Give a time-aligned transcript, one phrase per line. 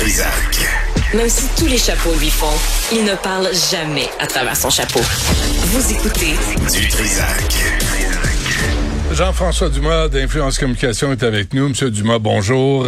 [0.00, 0.58] Trisac.
[1.14, 2.46] Même si tous les chapeaux lui font,
[2.92, 5.00] il ne parle jamais à travers son chapeau.
[5.02, 6.32] Vous écoutez
[6.72, 7.54] Du Trisac.
[9.12, 11.68] Jean-François Dumas d'Influence Communication est avec nous.
[11.68, 12.86] Monsieur Dumas, bonjour.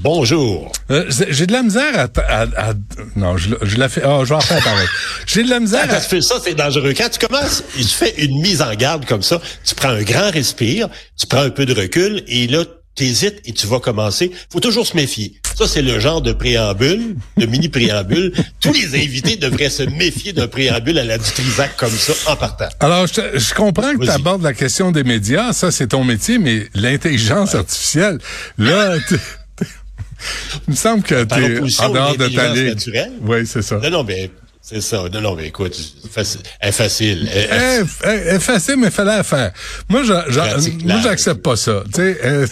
[0.00, 0.70] Bonjour.
[0.90, 2.20] Euh, j'ai de la misère à...
[2.20, 2.74] à- à-
[3.16, 4.02] non, je, je la fais...
[4.04, 4.86] Ah, je vais en faire pareil.
[5.26, 6.00] J'ai de la misère Quand à...
[6.00, 6.92] tu fais ça, c'est dangereux.
[6.96, 9.40] Quand tu commences, il se fait une mise en garde comme ça.
[9.64, 10.88] Tu prends un grand respire,
[11.18, 12.64] tu prends un peu de recul et là,
[12.98, 14.30] t'hésites et tu vas commencer.
[14.52, 15.34] faut toujours se méfier.
[15.56, 18.32] Ça, c'est le genre de préambule, de mini-préambule.
[18.60, 22.68] Tous les invités devraient se méfier d'un préambule à la Dutrisac comme ça en partant.
[22.80, 26.38] Alors, je, je comprends que tu abordes la question des médias, ça c'est ton métier,
[26.38, 28.18] mais l'intelligence artificielle,
[28.58, 28.96] là,
[30.66, 32.74] il me semble que tu opposition en dehors de ta ligne.
[33.22, 33.78] Oui, c'est ça.
[33.78, 34.30] Non, non, mais
[34.60, 35.04] c'est ça.
[35.12, 35.74] Non, non, mais écoute,
[36.10, 36.40] facile.
[36.60, 37.28] Elle est facile.
[37.32, 37.86] Elle-
[38.34, 39.52] eh, facile, mais fallait la faire.
[39.88, 40.02] Moi,
[41.02, 41.82] j'accepte pas ça.
[41.86, 42.46] Tu sais, euh,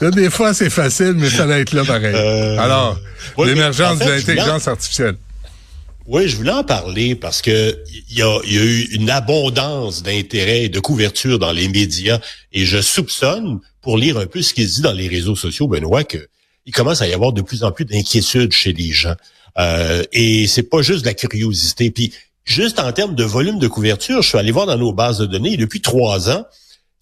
[0.10, 2.14] des fois, c'est facile, mais fallait être là pareil.
[2.14, 2.98] Euh, Alors,
[3.38, 5.16] ouais, l'émergence en fait, de l'intelligence artificielle.
[6.06, 7.78] Oui, je voulais en parler parce que
[8.10, 11.68] il y a, il y a eu une abondance d'intérêt et de couverture dans les
[11.68, 12.18] médias
[12.52, 15.66] et je soupçonne, pour lire un peu ce qui se dit dans les réseaux sociaux,
[15.66, 16.18] Benoît, que
[16.66, 19.14] il commence à y avoir de plus en plus d'inquiétude chez les gens.
[19.58, 21.90] Euh, et c'est pas juste de la curiosité.
[21.90, 22.12] Puis
[22.44, 25.26] juste en termes de volume de couverture, je suis allé voir dans nos bases de
[25.26, 26.44] données, depuis trois ans,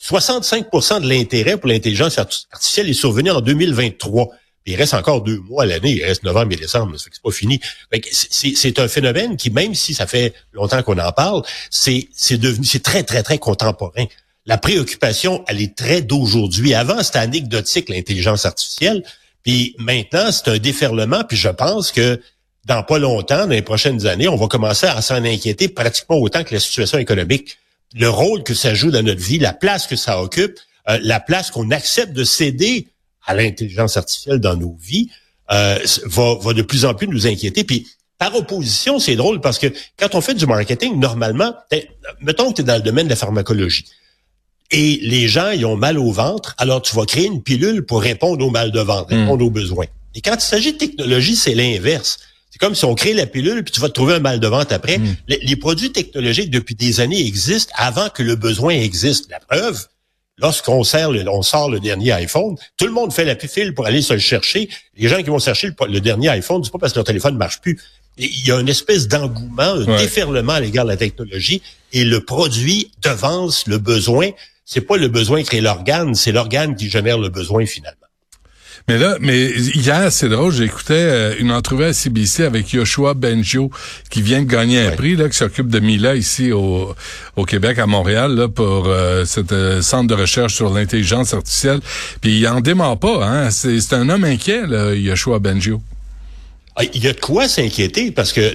[0.02, 4.28] 65% de l'intérêt pour l'intelligence arti- artificielle est survenu en 2023.
[4.64, 7.10] Puis il reste encore deux mois à l'année, il reste novembre et décembre, ça fait
[7.10, 7.60] que c'est pas fini.
[8.12, 12.82] C'est- un phénomène qui, même si ça fait longtemps qu'on en parle, c'est devenu, c'est
[12.82, 14.04] très, très, très contemporain.
[14.46, 16.74] La préoccupation, elle est très d'aujourd'hui.
[16.74, 19.04] Avant, c'était anecdotique, l'intelligence artificielle.
[19.44, 21.22] Puis maintenant, c'est un déferlement.
[21.24, 22.20] Puis je pense que
[22.64, 26.44] dans pas longtemps, dans les prochaines années, on va commencer à s'en inquiéter pratiquement autant
[26.44, 27.58] que la situation économique.
[27.94, 31.20] Le rôle que ça joue dans notre vie, la place que ça occupe, euh, la
[31.20, 32.86] place qu'on accepte de céder
[33.26, 35.10] à l'intelligence artificielle dans nos vies,
[35.50, 37.64] euh, va, va de plus en plus nous inquiéter.
[37.64, 37.86] Puis
[38.18, 41.54] par opposition, c'est drôle parce que quand on fait du marketing, normalement,
[42.20, 43.84] mettons que tu es dans le domaine de la pharmacologie
[44.70, 48.00] et les gens ils ont mal au ventre, alors tu vas créer une pilule pour
[48.00, 49.86] répondre au mal de ventre, répondre aux besoins.
[50.14, 52.18] Et quand il s'agit de technologie, c'est l'inverse.
[52.62, 54.72] Comme si on crée la pilule puis tu vas te trouver un mal de ventre
[54.72, 54.98] après.
[55.28, 59.28] Les, les produits technologiques depuis des années existent avant que le besoin existe.
[59.30, 59.84] La preuve,
[60.38, 63.86] lorsqu'on sert le- on sort le dernier iPhone, tout le monde fait la file pour
[63.86, 64.68] aller se le chercher.
[64.96, 67.34] Les gens qui vont chercher le, le dernier iPhone, c'est pas parce que leur téléphone
[67.34, 67.80] ne marche plus.
[68.16, 69.98] Il y a une espèce d'engouement, un Ouais.
[69.98, 71.62] déferlement à l'égard de la technologie
[71.92, 74.30] et le produit devance le besoin.
[74.64, 78.01] C'est pas le besoin qui crée l'organe, c'est l'organe qui génère le besoin finalement.
[78.88, 83.70] Mais là, mais hier, c'est drôle, j'écoutais euh, une entrevue à CBC avec Yoshua Benjo,
[84.10, 86.94] qui vient de gagner un prix, là, qui s'occupe de Mila ici au,
[87.36, 91.80] au Québec, à Montréal, là, pour euh, cet euh, centre de recherche sur l'intelligence artificielle.
[92.20, 93.50] Puis il en dément pas, hein.
[93.50, 95.80] C'est un homme inquiet, là, Yoshua Benjo.
[96.76, 98.52] Ah, Il y a de quoi s'inquiéter parce que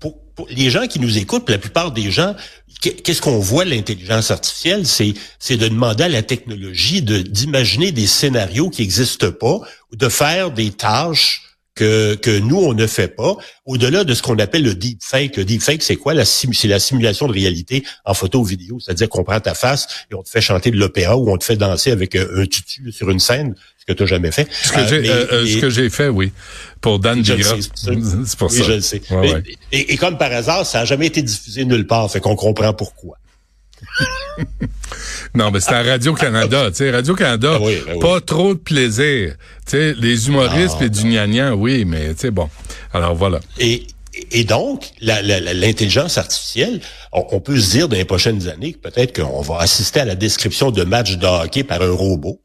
[0.00, 0.16] pour,
[0.50, 2.34] les gens qui nous écoutent, la plupart des gens,
[2.80, 8.06] qu'est- qu'est-ce qu'on voit l'intelligence artificielle, c'est c'est de demander à la technologie d'imaginer des
[8.06, 9.60] scénarios qui n'existent pas
[9.92, 11.42] ou de faire des tâches
[11.74, 13.36] que que nous on ne fait pas,
[13.66, 15.36] au-delà de ce qu'on appelle le deepfake.
[15.36, 16.14] Le deepfake, c'est quoi?
[16.24, 20.14] C'est la simulation de réalité en photo ou vidéo, c'est-à-dire qu'on prend ta face et
[20.14, 22.92] on te fait chanter de l'opéra ou on te fait danser avec un, un tutu
[22.92, 24.46] sur une scène, ce que tu n'as jamais fait.
[24.62, 26.32] Ce que Euh, j'ai euh, euh, ce mais- que j'ai fait, oui,
[26.80, 27.36] pour Dan sais,
[27.74, 28.64] c'est pour oui, ça.
[28.64, 29.02] je le sais.
[29.10, 29.42] Ouais, Mais- ouais.
[29.72, 32.72] Et, et comme par hasard, ça n'a jamais été diffusé nulle part, fait qu'on comprend
[32.72, 33.16] pourquoi.
[35.34, 37.98] Non, mais c'est à Radio-Canada, Radio-Canada, Ah oui, ben oui.
[38.00, 39.34] pas trop de plaisir.
[39.66, 42.48] Tu sais, les humoristes Non, et du gnagnan, oui, mais bon.
[42.92, 43.40] Alors voilà.
[43.58, 43.86] Et,
[44.30, 46.80] et donc, l'intelligence artificielle,
[47.12, 50.04] on, on peut se dire dans les prochaines années que peut-être qu'on va assister à
[50.04, 52.40] la description de matchs de hockey par un robot.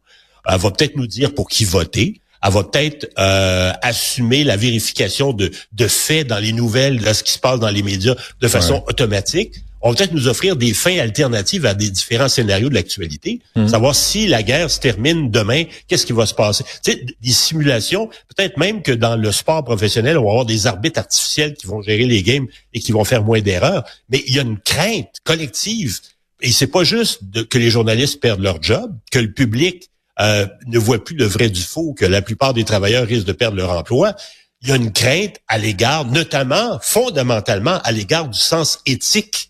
[0.47, 2.21] Elle va peut-être nous dire pour qui voter.
[2.41, 7.21] Elle va peut-être euh, assumer la vérification de, de faits dans les nouvelles, de ce
[7.21, 8.83] qui se passe dans les médias de façon Ouais.
[8.87, 9.55] automatique.
[9.81, 13.39] On va peut-être nous offrir des fins alternatives à des différents scénarios de l'actualité.
[13.67, 16.63] Savoir si la guerre se termine demain, qu'est-ce qui va se passer?
[16.83, 20.67] Tu sais, des simulations, peut-être même que dans le sport professionnel, on va avoir des
[20.67, 23.83] arbitres artificiels qui vont gérer les games et qui vont faire moins d'erreurs.
[24.09, 25.99] Mais il y a une crainte collective.
[26.41, 29.89] Et c'est pas juste de- que les journalistes perdent leur job, que le public
[30.21, 33.31] euh, ne voit plus le vrai du faux, que la plupart des travailleurs risquent de
[33.31, 34.15] perdre leur emploi.
[34.61, 39.48] Il y a une crainte à l'égard, notamment, fondamentalement, à l'égard du sens éthique.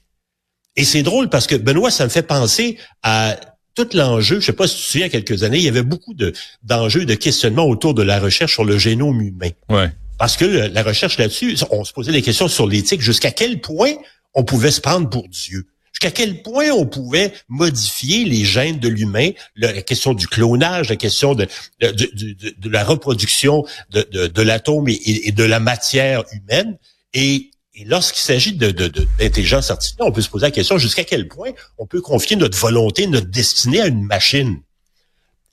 [0.80, 3.38] Et c'est drôle parce que, Benoît, ça me fait penser à
[3.76, 4.40] tout l'enjeu.
[4.40, 5.84] Je sais pas si tu te souviens, il y a quelques années, il y avait
[5.84, 6.32] beaucoup de,
[6.64, 9.50] d'enjeux, de questionnements autour de la recherche sur le génome humain.
[9.70, 9.92] Ouais.
[10.18, 13.92] Parce que la recherche là-dessus, on se posait des questions sur l'éthique, jusqu'à quel point
[14.34, 15.68] on pouvait se prendre pour Dieu?
[15.92, 20.96] jusqu'à quel point on pouvait modifier les gènes de l'humain, la question du clonage, la
[20.96, 21.46] question de,
[21.82, 26.78] de, la reproduction de, l'atome et, de la matière humaine.
[27.14, 27.52] Et,
[27.86, 31.86] lorsqu'il s'agit de, d'intelligence artificielle, on peut se poser la question jusqu'à quel point on
[31.86, 34.62] peut confier notre volonté, notre destinée à une machine.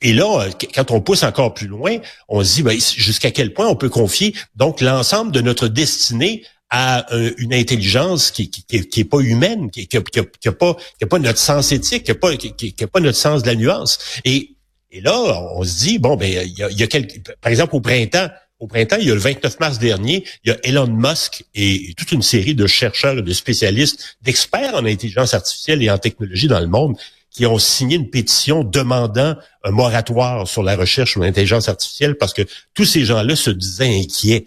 [0.03, 3.67] Et là, quand on pousse encore plus loin, on se dit ben, jusqu'à quel point
[3.67, 7.07] on peut confier donc l'ensemble de notre destinée à
[7.39, 11.07] une intelligence qui, qui, qui, est pas humaine, qui, qui, qui, a pas, qui a
[11.07, 13.99] pas notre sens éthique, qui a pas, qui, a pas notre sens de la nuance.
[14.25, 14.57] Et,
[14.91, 15.15] et là,
[15.55, 18.29] on se dit bon ben il y a, y a quelques, par exemple au printemps,
[18.59, 21.93] au printemps, il y a le 29 mars dernier, il y a Elon Musk et
[21.97, 26.49] toute une série de chercheurs et de spécialistes, d'experts en intelligence artificielle et en technologie
[26.49, 26.97] dans le monde
[27.31, 32.33] qui ont signé une pétition demandant un moratoire sur la recherche sur l'intelligence artificielle parce
[32.33, 32.43] que
[32.73, 34.47] tous ces gens-là se disaient inquiets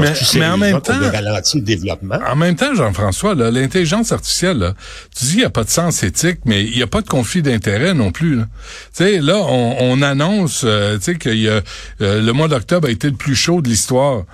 [0.00, 2.18] mais, en même temps, le développement?
[2.26, 4.74] En même temps, Jean-François, l'intelligence artificielle,
[5.16, 7.08] tu dis il n'y a pas de sens éthique, mais il n'y a pas de
[7.08, 8.38] conflit d'intérêt non plus.
[8.38, 8.44] Tu
[8.92, 11.60] sais, là, on, annonce, euh, tu sais, que y a,
[12.00, 14.24] euh, le mois d'octobre a été le plus chaud de l'histoire.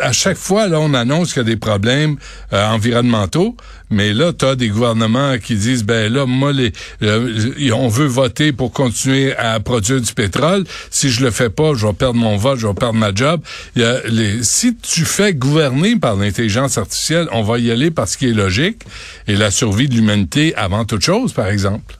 [0.00, 2.16] À chaque fois, là, on annonce qu'il y a des problèmes
[2.52, 3.56] euh, environnementaux,
[3.90, 6.72] mais là, tu as des gouvernements qui disent, ben là, moi, les,
[7.72, 10.64] on veut voter pour continuer à produire du pétrole.
[10.90, 13.40] Si je le fais pas, je vais perdre mon vote, je vais perdre ma job.
[14.42, 18.82] Si tu fais gouverner par l'intelligence artificielle, on va y aller parce qu'il est logique
[19.28, 21.96] et la survie de l'humanité avant toute chose, par exemple.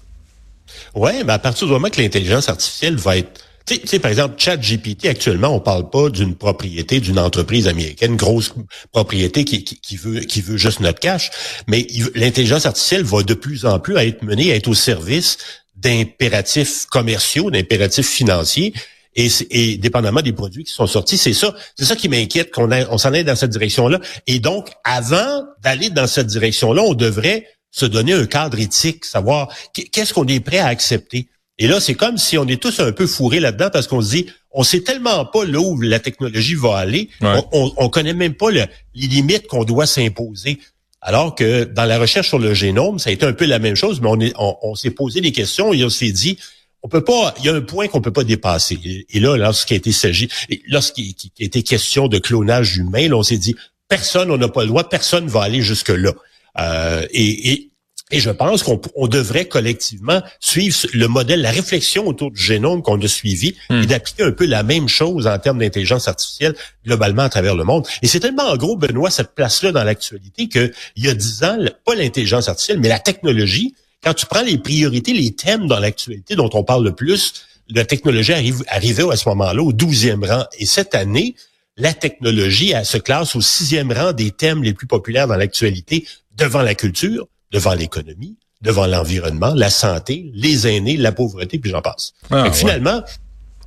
[0.95, 5.07] Ouais, mais à partir du moment que l'intelligence artificielle va être tu par exemple, ChatGPT,
[5.07, 8.53] actuellement, on parle pas d'une propriété d'une entreprise américaine, grosse
[8.93, 11.31] propriété qui, veut juste notre cash,
[11.67, 15.39] mais l'intelligence artificielle va de plus en plus être menée, à être au service
[15.77, 18.73] d'impératifs commerciaux, d'impératifs financiers.
[19.17, 22.71] Et, et, dépendamment des produits qui sont sortis, c'est ça, c'est ça qui m'inquiète qu'on
[22.71, 23.99] on s'en aille dans cette direction-là.
[24.29, 29.49] Et donc, avant d'aller dans cette direction-là, on devrait se donner un cadre éthique, savoir
[29.73, 31.29] qu'est-ce qu'on est prêt à accepter.
[31.61, 34.11] Et là, c'est comme si on est tous un peu fourrés là-dedans parce qu'on se
[34.11, 38.33] dit, on sait tellement pas là où la technologie va aller, on, on, connaît même
[38.33, 40.59] pas les limites qu'on doit s'imposer.
[41.03, 43.77] Alors que dans la recherche sur le génome, ça a été un peu la même
[43.77, 46.39] chose, mais on, est, on, s'est posé des questions et on s'est dit,
[46.83, 49.07] on peut pas, il y a un point qu'on peut pas dépasser.
[49.11, 50.31] Et, là, lorsqu'il a été s'agit,
[50.67, 53.55] lorsqu'il été question de clonage humain, on s'est dit,
[53.87, 56.13] personne, on n'a pas le droit, personne va aller jusque là.
[56.59, 57.71] Euh, et, et
[58.11, 63.01] et je pense qu'on devrait collectivement suivre le modèle, la réflexion autour du génome qu'on
[63.01, 63.83] a suivi hmm.
[63.83, 66.55] et d'appliquer un peu la même chose en termes d'intelligence artificielle
[66.85, 67.87] globalement à travers le monde.
[68.03, 71.59] Et c'est tellement en gros, Benoît, cette place-là dans l'actualité qu'il y a dix ans,
[71.85, 76.35] pas l'intelligence artificielle, mais la technologie, quand tu prends les priorités, les thèmes dans l'actualité
[76.35, 80.45] dont on parle le plus, la technologie arrive, arrivait à ce moment-là au douzième rang.
[80.59, 81.37] Et cette année,
[81.77, 86.07] la technologie elle, se classe au sixième rang des thèmes les plus populaires dans l'actualité
[86.37, 91.83] devant la culture, devant l'économie, devant l'environnement, la santé, les aînés, la pauvreté, puis j'en
[91.83, 92.13] passe.
[92.31, 93.03] Ah, finalement,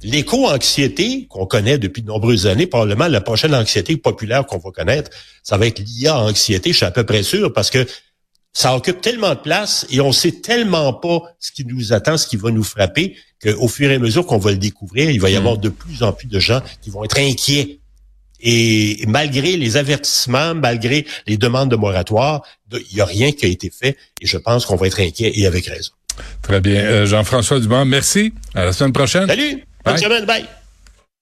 [0.04, 5.12] l'éco-anxiété qu'on connaît depuis de nombreuses années, probablement la prochaine anxiété populaire qu'on va connaître,
[5.42, 7.86] ça va être l'IA-anxiété, je suis à peu près sûr, parce que
[8.54, 12.28] ça occupe tellement de place et on sait tellement pas ce qui nous attend, ce
[12.28, 15.30] qui va nous frapper, qu'au fur et à mesure qu'on va le découvrir, il va
[15.30, 15.38] y hmm.
[15.38, 17.80] avoir de plus en plus de gens qui vont être inquiets
[18.44, 23.50] et malgré les avertissements, malgré les demandes de moratoire, il n'y a rien qui a
[23.50, 25.92] été fait et je pense qu'on va être inquiet et avec raison.
[26.42, 26.82] Très bien.
[26.84, 28.34] Euh, Jean-François Dumont, merci.
[28.54, 29.28] À la semaine prochaine.
[29.28, 29.64] Salut.
[29.84, 30.26] Bonne semaine.
[30.26, 30.46] Bye.